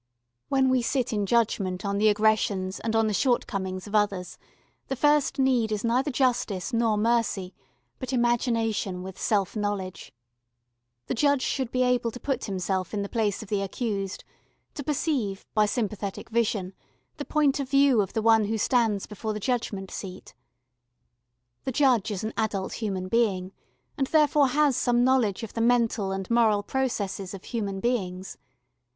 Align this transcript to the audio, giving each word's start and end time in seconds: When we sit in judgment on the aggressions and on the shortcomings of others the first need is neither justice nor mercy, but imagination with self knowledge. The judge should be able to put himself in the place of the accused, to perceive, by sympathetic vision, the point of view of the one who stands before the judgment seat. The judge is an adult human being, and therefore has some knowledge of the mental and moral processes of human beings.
When 0.49 0.69
we 0.71 0.81
sit 0.81 1.13
in 1.13 1.27
judgment 1.27 1.85
on 1.85 1.99
the 1.99 2.09
aggressions 2.09 2.79
and 2.79 2.95
on 2.95 3.05
the 3.05 3.13
shortcomings 3.13 3.85
of 3.85 3.93
others 3.93 4.39
the 4.87 4.95
first 4.95 5.37
need 5.37 5.71
is 5.71 5.83
neither 5.83 6.09
justice 6.09 6.73
nor 6.73 6.97
mercy, 6.97 7.53
but 7.99 8.11
imagination 8.11 9.03
with 9.03 9.21
self 9.21 9.55
knowledge. 9.55 10.11
The 11.05 11.13
judge 11.13 11.43
should 11.43 11.69
be 11.71 11.83
able 11.83 12.09
to 12.09 12.19
put 12.19 12.45
himself 12.45 12.95
in 12.95 13.03
the 13.03 13.09
place 13.09 13.43
of 13.43 13.49
the 13.49 13.61
accused, 13.61 14.23
to 14.73 14.83
perceive, 14.83 15.45
by 15.53 15.67
sympathetic 15.67 16.31
vision, 16.31 16.73
the 17.17 17.23
point 17.23 17.59
of 17.59 17.69
view 17.69 18.01
of 18.01 18.13
the 18.13 18.23
one 18.23 18.45
who 18.45 18.57
stands 18.57 19.05
before 19.05 19.33
the 19.35 19.39
judgment 19.39 19.91
seat. 19.91 20.33
The 21.63 21.71
judge 21.71 22.09
is 22.09 22.23
an 22.23 22.33
adult 22.35 22.73
human 22.73 23.07
being, 23.07 23.51
and 23.99 24.07
therefore 24.07 24.47
has 24.47 24.75
some 24.75 25.03
knowledge 25.03 25.43
of 25.43 25.53
the 25.53 25.61
mental 25.61 26.11
and 26.11 26.27
moral 26.31 26.63
processes 26.63 27.35
of 27.35 27.43
human 27.43 27.79
beings. 27.79 28.39